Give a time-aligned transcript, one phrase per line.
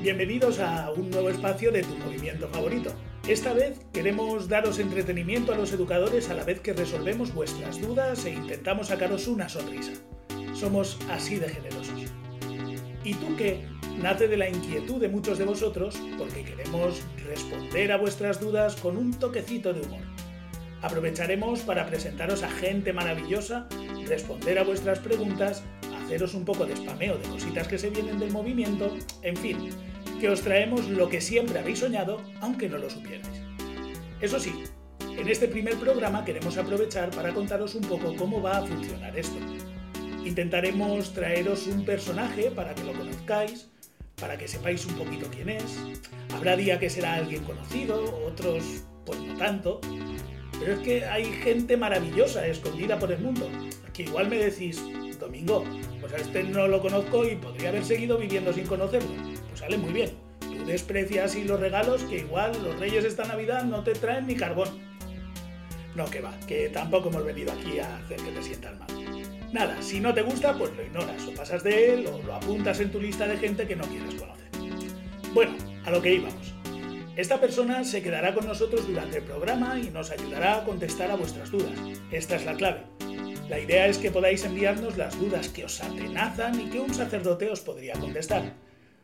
[0.00, 2.92] Bienvenidos a un nuevo espacio de tu movimiento favorito.
[3.26, 8.24] Esta vez queremos daros entretenimiento a los educadores a la vez que resolvemos vuestras dudas
[8.24, 9.92] e intentamos sacaros una sonrisa.
[10.54, 12.12] Somos así de generosos.
[13.02, 13.64] ¿Y tú qué?
[14.00, 18.96] Nace de la inquietud de muchos de vosotros porque queremos responder a vuestras dudas con
[18.96, 20.02] un toquecito de humor.
[20.82, 23.66] Aprovecharemos para presentaros a gente maravillosa,
[24.06, 25.64] responder a vuestras preguntas,
[26.06, 29.70] haceros un poco de spameo de cositas que se vienen del movimiento, en fin,
[30.20, 33.42] que os traemos lo que siempre habéis soñado, aunque no lo supierais.
[34.20, 34.52] Eso sí,
[35.18, 39.36] en este primer programa queremos aprovechar para contaros un poco cómo va a funcionar esto.
[40.24, 43.68] Intentaremos traeros un personaje para que lo conozcáis,
[44.14, 45.76] para que sepáis un poquito quién es.
[46.32, 49.80] Habrá día que será alguien conocido, otros pues no tanto.
[50.60, 53.50] Pero es que hay gente maravillosa escondida por el mundo,
[53.92, 54.80] que igual me decís,
[55.18, 55.64] Domingo,
[56.08, 59.08] pues a este no lo conozco y podría haber seguido viviendo sin conocerlo.
[59.48, 60.10] Pues sale muy bien.
[60.40, 64.36] Tú desprecias y los regalos que igual los reyes esta Navidad no te traen ni
[64.36, 64.68] carbón.
[65.94, 68.88] No, que va, que tampoco hemos venido aquí a hacer que te sientas mal.
[69.52, 72.80] Nada, si no te gusta, pues lo ignoras o pasas de él o lo apuntas
[72.80, 74.46] en tu lista de gente que no quieres conocer.
[75.32, 75.52] Bueno,
[75.84, 76.54] a lo que íbamos.
[77.16, 81.16] Esta persona se quedará con nosotros durante el programa y nos ayudará a contestar a
[81.16, 81.72] vuestras dudas.
[82.10, 82.95] Esta es la clave.
[83.48, 87.48] La idea es que podáis enviarnos las dudas que os atenazan y que un sacerdote
[87.48, 88.54] os podría contestar.